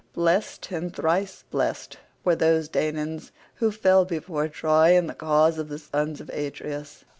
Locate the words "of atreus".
6.19-7.05